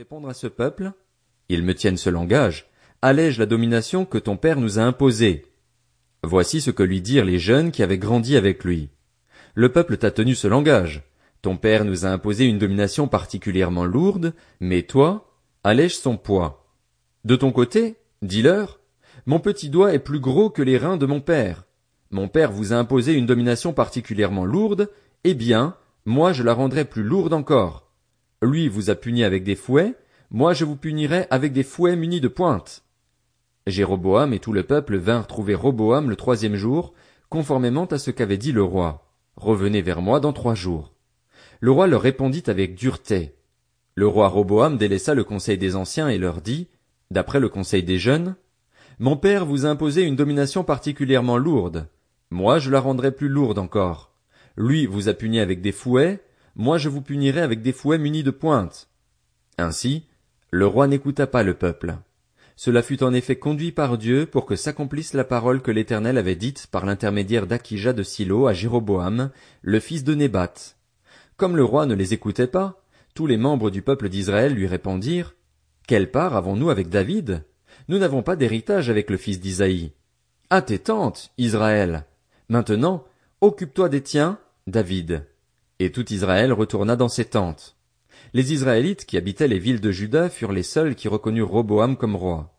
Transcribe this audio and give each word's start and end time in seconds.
répondre 0.00 0.30
à 0.30 0.34
ce 0.34 0.46
peuple? 0.46 0.92
Ils 1.50 1.62
me 1.62 1.74
tiennent 1.74 1.98
ce 1.98 2.08
langage. 2.08 2.70
Allège 3.02 3.38
la 3.38 3.44
domination 3.44 4.06
que 4.06 4.16
ton 4.16 4.38
père 4.38 4.58
nous 4.58 4.78
a 4.78 4.82
imposée. 4.82 5.44
Voici 6.24 6.62
ce 6.62 6.70
que 6.70 6.82
lui 6.82 7.02
dirent 7.02 7.26
les 7.26 7.38
jeunes 7.38 7.70
qui 7.70 7.82
avaient 7.82 7.98
grandi 7.98 8.34
avec 8.34 8.64
lui. 8.64 8.88
Le 9.52 9.70
peuple 9.70 9.98
t'a 9.98 10.10
tenu 10.10 10.34
ce 10.34 10.48
langage. 10.48 11.02
Ton 11.42 11.58
père 11.58 11.84
nous 11.84 12.06
a 12.06 12.08
imposé 12.08 12.46
une 12.46 12.56
domination 12.56 13.08
particulièrement 13.08 13.84
lourde, 13.84 14.32
mais 14.58 14.84
toi, 14.84 15.36
allège 15.64 15.98
son 15.98 16.16
poids. 16.16 16.72
De 17.26 17.36
ton 17.36 17.52
côté, 17.52 17.96
dis-leur, 18.22 18.80
mon 19.26 19.38
petit 19.38 19.68
doigt 19.68 19.92
est 19.92 19.98
plus 19.98 20.20
gros 20.20 20.48
que 20.48 20.62
les 20.62 20.78
reins 20.78 20.96
de 20.96 21.04
mon 21.04 21.20
père. 21.20 21.66
Mon 22.10 22.28
père 22.28 22.52
vous 22.52 22.72
a 22.72 22.76
imposé 22.76 23.12
une 23.12 23.26
domination 23.26 23.74
particulièrement 23.74 24.46
lourde, 24.46 24.90
eh 25.24 25.34
bien, 25.34 25.76
moi 26.06 26.32
je 26.32 26.42
la 26.42 26.54
rendrai 26.54 26.86
plus 26.86 27.02
lourde 27.02 27.34
encore. 27.34 27.89
Lui 28.42 28.68
vous 28.68 28.88
a 28.88 28.94
puni 28.94 29.22
avec 29.22 29.44
des 29.44 29.54
fouets, 29.54 29.94
moi 30.30 30.54
je 30.54 30.64
vous 30.64 30.76
punirai 30.76 31.26
avec 31.30 31.52
des 31.52 31.62
fouets 31.62 31.94
munis 31.94 32.22
de 32.22 32.28
pointes. 32.28 32.84
Jéroboam 33.66 34.32
et 34.32 34.38
tout 34.38 34.54
le 34.54 34.62
peuple 34.62 34.96
vinrent 34.96 35.26
trouver 35.26 35.54
Roboam 35.54 36.08
le 36.08 36.16
troisième 36.16 36.56
jour, 36.56 36.94
conformément 37.28 37.84
à 37.84 37.98
ce 37.98 38.10
qu'avait 38.10 38.38
dit 38.38 38.52
le 38.52 38.62
roi. 38.62 39.06
Revenez 39.36 39.82
vers 39.82 40.00
moi 40.00 40.20
dans 40.20 40.32
trois 40.32 40.54
jours. 40.54 40.94
Le 41.60 41.70
roi 41.70 41.86
leur 41.86 42.00
répondit 42.00 42.44
avec 42.46 42.74
dureté. 42.74 43.34
Le 43.94 44.06
roi 44.06 44.28
Roboam 44.28 44.78
délaissa 44.78 45.14
le 45.14 45.24
conseil 45.24 45.58
des 45.58 45.76
anciens 45.76 46.08
et 46.08 46.16
leur 46.16 46.40
dit, 46.40 46.68
d'après 47.10 47.40
le 47.40 47.50
conseil 47.50 47.82
des 47.82 47.98
jeunes, 47.98 48.36
Mon 48.98 49.16
père 49.16 49.44
vous 49.44 49.66
a 49.66 49.68
imposé 49.68 50.02
une 50.02 50.16
domination 50.16 50.64
particulièrement 50.64 51.36
lourde. 51.36 51.88
Moi 52.30 52.58
je 52.58 52.70
la 52.70 52.80
rendrai 52.80 53.12
plus 53.12 53.28
lourde 53.28 53.58
encore. 53.58 54.12
Lui 54.56 54.86
vous 54.86 55.10
a 55.10 55.14
puni 55.14 55.40
avec 55.40 55.60
des 55.60 55.72
fouets, 55.72 56.22
moi 56.56 56.78
je 56.78 56.88
vous 56.88 57.02
punirai 57.02 57.40
avec 57.40 57.62
des 57.62 57.72
fouets 57.72 57.98
munis 57.98 58.22
de 58.22 58.30
pointes. 58.30 58.88
Ainsi, 59.58 60.04
le 60.50 60.66
roi 60.66 60.86
n'écouta 60.86 61.26
pas 61.26 61.42
le 61.42 61.54
peuple. 61.54 61.96
Cela 62.56 62.82
fut 62.82 63.02
en 63.02 63.14
effet 63.14 63.36
conduit 63.36 63.72
par 63.72 63.96
Dieu 63.96 64.26
pour 64.26 64.44
que 64.44 64.56
s'accomplisse 64.56 65.14
la 65.14 65.24
parole 65.24 65.62
que 65.62 65.70
l'Éternel 65.70 66.18
avait 66.18 66.36
dite 66.36 66.66
par 66.66 66.84
l'intermédiaire 66.84 67.46
d'Akija 67.46 67.94
de 67.94 68.02
Silo 68.02 68.46
à 68.46 68.52
Jéroboam, 68.52 69.30
le 69.62 69.80
fils 69.80 70.04
de 70.04 70.14
Nébat. 70.14 70.52
Comme 71.38 71.56
le 71.56 71.64
roi 71.64 71.86
ne 71.86 71.94
les 71.94 72.12
écoutait 72.12 72.46
pas, 72.46 72.82
tous 73.14 73.26
les 73.26 73.38
membres 73.38 73.70
du 73.70 73.80
peuple 73.80 74.10
d'Israël 74.10 74.52
lui 74.52 74.66
répondirent, 74.66 75.34
Quelle 75.86 76.10
part 76.10 76.36
avons-nous 76.36 76.68
avec 76.68 76.90
David? 76.90 77.44
Nous 77.88 77.98
n'avons 77.98 78.22
pas 78.22 78.36
d'héritage 78.36 78.90
avec 78.90 79.08
le 79.08 79.16
fils 79.16 79.40
d'Isaïe. 79.40 79.92
À 80.50 80.60
tes 80.60 80.78
tentes, 80.78 81.32
Israël. 81.38 82.04
Maintenant, 82.50 83.04
occupe-toi 83.40 83.88
des 83.88 84.02
tiens, 84.02 84.38
David. 84.66 85.24
Et 85.80 85.90
tout 85.90 86.12
Israël 86.12 86.52
retourna 86.52 86.94
dans 86.94 87.08
ses 87.08 87.24
tentes. 87.24 87.74
Les 88.34 88.52
Israélites 88.52 89.06
qui 89.06 89.16
habitaient 89.16 89.48
les 89.48 89.58
villes 89.58 89.80
de 89.80 89.90
Juda 89.90 90.28
furent 90.28 90.52
les 90.52 90.62
seuls 90.62 90.94
qui 90.94 91.08
reconnurent 91.08 91.48
Roboam 91.48 91.96
comme 91.96 92.16
roi. 92.16 92.54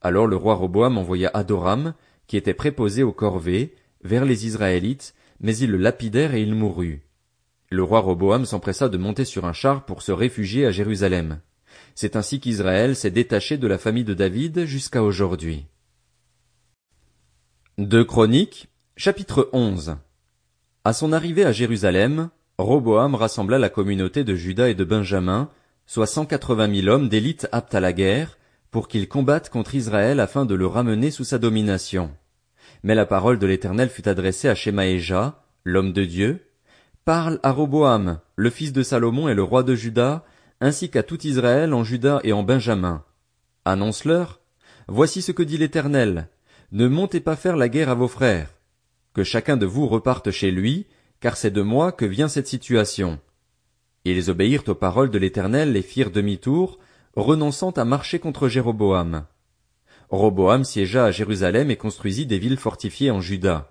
Alors 0.00 0.26
le 0.26 0.36
roi 0.36 0.54
Roboam 0.54 0.96
envoya 0.96 1.30
Adoram, 1.34 1.92
qui 2.26 2.38
était 2.38 2.54
préposé 2.54 3.02
aux 3.02 3.12
corvées, 3.12 3.74
vers 4.02 4.24
les 4.24 4.46
Israélites, 4.46 5.14
mais 5.38 5.54
ils 5.58 5.70
le 5.70 5.76
lapidèrent 5.76 6.34
et 6.34 6.40
il 6.40 6.54
mourut. 6.54 7.02
Le 7.68 7.82
roi 7.82 8.00
Roboam 8.00 8.46
s'empressa 8.46 8.88
de 8.88 8.96
monter 8.96 9.26
sur 9.26 9.44
un 9.44 9.52
char 9.52 9.84
pour 9.84 10.00
se 10.00 10.10
réfugier 10.10 10.64
à 10.64 10.70
Jérusalem. 10.70 11.40
C'est 11.94 12.16
ainsi 12.16 12.40
qu'Israël 12.40 12.96
s'est 12.96 13.10
détaché 13.10 13.58
de 13.58 13.66
la 13.66 13.76
famille 13.76 14.04
de 14.04 14.14
David 14.14 14.64
jusqu'à 14.64 15.02
aujourd'hui. 15.02 15.66
Deux 17.76 18.04
Chroniques, 18.04 18.70
chapitre 18.96 19.50
11. 19.52 19.96
À 20.84 20.92
son 20.94 21.12
arrivée 21.12 21.44
à 21.44 21.52
Jérusalem, 21.52 22.30
Roboam 22.58 23.14
rassembla 23.14 23.58
la 23.58 23.68
communauté 23.68 24.24
de 24.24 24.34
Juda 24.34 24.68
et 24.68 24.74
de 24.74 24.84
Benjamin, 24.84 25.48
soit 25.86 26.06
cent 26.06 26.26
quatre-vingt 26.26 26.68
mille 26.68 26.88
hommes 26.88 27.08
d'élite 27.08 27.48
aptes 27.52 27.74
à 27.74 27.80
la 27.80 27.92
guerre, 27.92 28.38
pour 28.70 28.88
qu'ils 28.88 29.08
combattent 29.08 29.50
contre 29.50 29.74
Israël 29.74 30.20
afin 30.20 30.44
de 30.44 30.54
le 30.54 30.66
ramener 30.66 31.10
sous 31.10 31.24
sa 31.24 31.38
domination. 31.38 32.10
Mais 32.82 32.94
la 32.94 33.06
parole 33.06 33.38
de 33.38 33.46
l'Éternel 33.46 33.88
fut 33.88 34.08
adressée 34.08 34.48
à 34.48 34.54
Shemaéja, 34.54 35.42
l'homme 35.64 35.92
de 35.92 36.04
Dieu. 36.04 36.46
Parle 37.04 37.40
à 37.42 37.52
Roboam, 37.52 38.20
le 38.36 38.50
fils 38.50 38.72
de 38.72 38.82
Salomon 38.82 39.28
et 39.28 39.34
le 39.34 39.42
roi 39.42 39.62
de 39.62 39.74
Juda, 39.74 40.24
ainsi 40.60 40.90
qu'à 40.90 41.02
tout 41.02 41.26
Israël 41.26 41.74
en 41.74 41.84
Juda 41.84 42.20
et 42.22 42.32
en 42.32 42.42
Benjamin. 42.42 43.02
Annonce-leur, 43.64 44.42
Voici 44.88 45.22
ce 45.22 45.32
que 45.32 45.42
dit 45.42 45.58
l'Éternel. 45.58 46.28
Ne 46.72 46.88
montez 46.88 47.20
pas 47.20 47.36
faire 47.36 47.56
la 47.56 47.68
guerre 47.68 47.88
à 47.90 47.94
vos 47.94 48.08
frères. 48.08 48.50
Que 49.14 49.24
chacun 49.24 49.56
de 49.56 49.66
vous 49.66 49.86
reparte 49.86 50.30
chez 50.30 50.50
lui, 50.50 50.86
car 51.22 51.36
c'est 51.36 51.52
de 51.52 51.62
moi 51.62 51.92
que 51.92 52.04
vient 52.04 52.26
cette 52.26 52.48
situation. 52.48 53.20
Ils 54.04 54.28
obéirent 54.28 54.68
aux 54.68 54.74
paroles 54.74 55.10
de 55.10 55.18
l'Éternel 55.18 55.76
et 55.76 55.82
firent 55.82 56.10
demi-tour, 56.10 56.80
renonçant 57.14 57.70
à 57.70 57.84
marcher 57.84 58.18
contre 58.18 58.48
Jéroboam. 58.48 59.24
Roboam 60.10 60.64
siégea 60.64 61.04
à 61.04 61.10
Jérusalem 61.12 61.70
et 61.70 61.76
construisit 61.76 62.26
des 62.26 62.40
villes 62.40 62.56
fortifiées 62.56 63.12
en 63.12 63.20
Juda. 63.20 63.70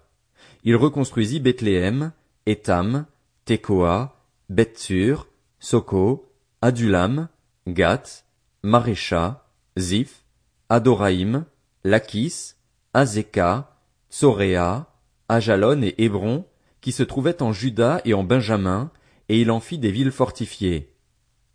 Il 0.63 0.77
reconstruisit 0.77 1.41
Bethléem, 1.41 2.13
Étam, 2.45 3.05
Tekoa, 3.43 4.15
Bethsur, 4.49 5.27
Soko, 5.59 6.31
Adulam, 6.61 7.27
Gath, 7.67 8.25
Marécha, 8.63 9.45
Ziph, 9.77 10.23
Adoraïm, 10.69 11.45
Lachis, 11.83 12.53
Azeka, 12.93 13.77
Tsoréa, 14.09 14.87
Ajalon 15.27 15.81
et 15.81 15.95
Hébron, 15.97 16.45
qui 16.81 16.91
se 16.91 17.03
trouvaient 17.03 17.41
en 17.41 17.53
Juda 17.53 18.01
et 18.05 18.13
en 18.13 18.23
Benjamin, 18.23 18.91
et 19.29 19.39
il 19.39 19.51
en 19.51 19.59
fit 19.59 19.77
des 19.77 19.91
villes 19.91 20.11
fortifiées. 20.11 20.93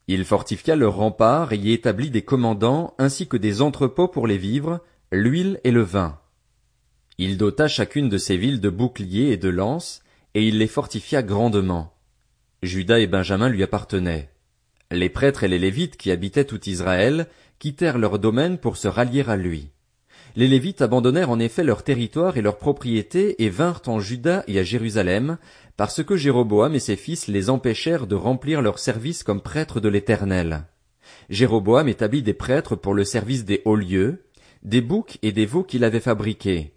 Il 0.09 0.25
fortifia 0.25 0.77
leurs 0.77 0.97
remparts 0.97 1.53
et 1.53 1.57
y 1.57 1.73
établit 1.73 2.11
des 2.11 2.23
commandants 2.23 2.95
ainsi 2.99 3.27
que 3.27 3.37
des 3.37 3.61
entrepôts 3.61 4.09
pour 4.09 4.27
les 4.27 4.39
vivres, 4.39 4.81
l'huile 5.11 5.61
et 5.65 5.73
le 5.73 5.83
vin. 5.83 6.21
Il 7.19 7.39
dota 7.39 7.67
chacune 7.67 8.09
de 8.09 8.19
ces 8.19 8.37
villes 8.37 8.61
de 8.61 8.71
boucliers 8.71 9.33
et 9.33 9.37
de 9.37 9.49
lances, 9.49 10.03
et 10.35 10.47
il 10.47 10.59
les 10.59 10.67
fortifia 10.67 11.23
grandement. 11.23 11.95
Juda 12.63 13.01
et 13.01 13.07
Benjamin 13.07 13.49
lui 13.49 13.63
appartenaient. 13.63 14.31
Les 14.91 15.09
prêtres 15.09 15.43
et 15.43 15.49
les 15.49 15.59
Lévites 15.59 15.97
qui 15.97 16.11
habitaient 16.11 16.45
tout 16.45 16.69
Israël 16.69 17.27
quittèrent 17.59 17.99
leur 17.99 18.19
domaine 18.19 18.59
pour 18.59 18.77
se 18.77 18.87
rallier 18.87 19.25
à 19.27 19.37
lui. 19.37 19.71
Les 20.37 20.49
Lévites 20.49 20.83
abandonnèrent 20.83 21.31
en 21.31 21.41
effet 21.41 21.65
leur 21.65 21.83
territoire 21.83 22.37
et 22.37 22.43
leurs 22.43 22.59
propriétés 22.59 23.43
et 23.43 23.49
vinrent 23.49 23.81
en 23.87 24.01
Juda 24.01 24.45
et 24.47 24.59
à 24.59 24.63
Jérusalem, 24.63 25.39
parce 25.79 26.05
que 26.05 26.15
Jéroboam 26.15 26.75
et 26.75 26.79
ses 26.79 26.97
fils 26.97 27.27
les 27.27 27.49
empêchèrent 27.49 28.07
de 28.07 28.17
remplir 28.17 28.61
leur 28.61 28.79
service 28.79 29.23
comme 29.23 29.41
prêtres 29.41 29.81
de 29.81 29.89
l'Éternel. 29.89 30.65
Jéroboam 31.31 31.89
établit 31.89 32.23
des 32.23 32.35
prêtres 32.35 32.77
pour 32.77 32.93
le 32.93 33.05
service 33.05 33.47
des 33.47 33.63
hauts 33.65 33.77
lieux, 33.77 34.27
des 34.63 34.83
boucs 34.83 35.17
et 35.23 35.33
des 35.33 35.47
veaux 35.47 35.65
qu'il 35.65 35.85
avait 35.85 36.01
fabriqués. 36.01 36.75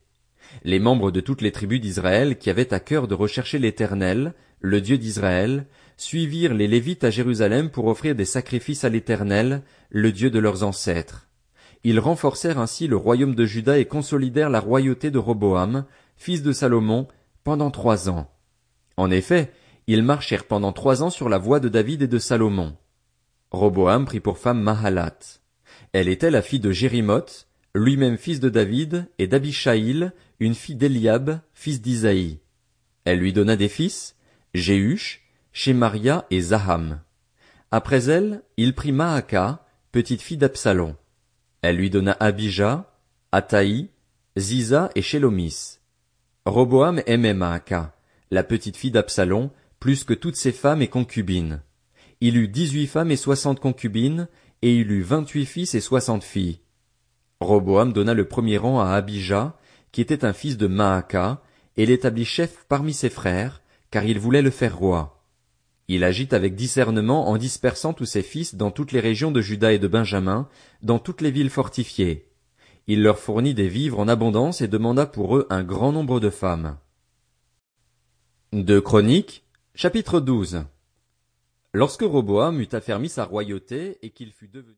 Les 0.64 0.80
membres 0.80 1.12
de 1.12 1.20
toutes 1.20 1.42
les 1.42 1.52
tribus 1.52 1.82
d'Israël 1.82 2.38
qui 2.38 2.50
avaient 2.50 2.74
à 2.74 2.80
cœur 2.80 3.10
de 3.10 3.14
rechercher 3.14 3.60
l'Éternel, 3.60 4.36
le 4.62 4.80
Dieu 4.80 4.98
d'Israël, 4.98 5.66
suivirent 5.98 6.54
les 6.54 6.68
Lévites 6.70 7.04
à 7.04 7.10
Jérusalem 7.10 7.70
pour 7.70 7.88
offrir 7.88 8.16
des 8.16 8.26
sacrifices 8.26 8.86
à 8.86 8.90
l'Éternel, 8.90 9.64
le 9.90 10.14
Dieu 10.14 10.30
de 10.30 10.40
leurs 10.40 10.64
ancêtres. 10.64 11.29
Ils 11.84 12.00
renforcèrent 12.00 12.60
ainsi 12.60 12.88
le 12.88 12.98
royaume 12.98 13.36
de 13.36 13.46
Juda 13.46 13.78
et 13.78 13.86
consolidèrent 13.86 14.50
la 14.50 14.60
royauté 14.60 15.12
de 15.12 15.18
Roboam, 15.18 15.86
fils 16.18 16.44
de 16.44 16.52
Salomon, 16.52 17.08
pendant 17.44 17.72
trois 17.72 18.10
ans. 18.10 18.30
En 18.98 19.10
effet, 19.12 19.52
ils 19.88 20.04
marchèrent 20.04 20.46
pendant 20.46 20.74
trois 20.74 21.04
ans 21.04 21.10
sur 21.10 21.30
la 21.30 21.38
voie 21.38 21.60
de 21.60 21.70
David 21.70 22.02
et 22.02 22.08
de 22.08 22.20
Salomon. 22.20 22.76
Roboam 23.52 24.06
prit 24.06 24.20
pour 24.20 24.38
femme 24.38 24.62
Mahalat. 24.62 25.18
Elle 25.94 26.10
était 26.10 26.32
la 26.32 26.42
fille 26.42 26.60
de 26.60 26.72
Jérimoth, 26.72 27.48
lui-même 27.74 28.18
fils 28.18 28.40
de 28.40 28.50
David, 28.50 29.10
et 29.18 29.28
d'Abishaïl, 29.28 30.14
une 30.40 30.56
fille 30.56 30.76
d'Eliab, 30.76 31.40
fils 31.54 31.82
d'Isaïe. 31.82 32.40
Elle 33.06 33.20
lui 33.20 33.34
donna 33.34 33.56
des 33.56 33.70
fils, 33.70 34.16
Jéhush, 34.54 35.24
Shemaria 35.54 36.26
et 36.30 36.42
Zaham. 36.42 37.02
Après 37.72 38.10
elle, 38.10 38.44
il 38.58 38.76
prit 38.76 38.92
Maaka, 38.92 39.66
petite 39.92 40.22
fille 40.22 40.38
d'Absalom. 40.38 40.96
Elle 41.62 41.76
lui 41.76 41.90
donna 41.90 42.16
Abijah, 42.20 42.90
Ataï, 43.32 43.90
Ziza 44.38 44.90
et 44.96 45.02
Shelomis. 45.02 45.80
Roboam 46.46 47.02
aimait 47.06 47.34
Maaka, 47.34 47.96
la 48.32 48.44
petite 48.44 48.78
fille 48.78 48.92
d'Absalom, 48.92 49.50
plus 49.80 50.04
que 50.04 50.14
toutes 50.14 50.38
ses 50.38 50.52
femmes 50.52 50.82
et 50.82 50.88
concubines. 50.88 51.62
Il 52.22 52.38
eut 52.38 52.48
dix-huit 52.48 52.88
femmes 52.88 53.12
et 53.12 53.18
soixante 53.18 53.60
concubines, 53.60 54.28
et 54.62 54.76
il 54.76 54.92
eut 54.92 55.02
vingt-huit 55.02 55.46
fils 55.46 55.76
et 55.76 55.82
soixante 55.82 56.24
filles. 56.24 56.60
Roboam 57.40 57.94
donna 57.94 58.14
le 58.14 58.28
premier 58.28 58.58
rang 58.58 58.80
à 58.80 58.92
Abijah, 58.92 59.58
qui 59.92 60.02
était 60.02 60.26
un 60.26 60.34
fils 60.34 60.58
de 60.58 60.68
Maaka, 60.68 61.42
et 61.78 61.86
l'établit 61.86 62.26
chef 62.26 62.66
parmi 62.68 62.94
ses 62.94 63.10
frères, 63.10 63.62
car 63.92 64.06
il 64.06 64.20
voulait 64.20 64.42
le 64.42 64.50
faire 64.50 64.78
roi. 64.78 65.19
Il 65.92 66.04
agit 66.04 66.30
avec 66.34 66.54
discernement 66.54 67.30
en 67.30 67.38
dispersant 67.38 67.94
tous 67.94 68.06
ses 68.06 68.22
fils 68.22 68.54
dans 68.54 68.70
toutes 68.70 68.92
les 68.92 69.00
régions 69.00 69.32
de 69.32 69.42
Juda 69.42 69.74
et 69.74 69.80
de 69.80 69.88
Benjamin, 69.88 70.48
dans 70.84 71.00
toutes 71.00 71.22
les 71.22 71.32
villes 71.32 71.50
fortifiées. 71.50 72.30
Il 72.86 73.02
leur 73.02 73.18
fournit 73.18 73.56
des 73.56 73.68
vivres 73.68 74.00
en 74.00 74.08
abondance 74.08 74.62
et 74.62 74.68
demanda 74.68 75.08
pour 75.08 75.36
eux 75.36 75.48
un 75.50 75.64
grand 75.64 75.92
nombre 75.92 76.20
de 76.20 76.30
femmes. 76.30 76.78
De 78.54 78.80
Chroniques, 78.80 79.44
chapitre 79.74 80.20
12 80.20 80.64
Lorsque 81.74 82.04
Roboam 82.04 82.62
eut 82.62 82.70
affermi 82.72 83.10
sa 83.10 83.26
royauté 83.26 83.98
et 84.04 84.12
qu'il 84.12 84.32
fut 84.32 84.48
devenu 84.48 84.68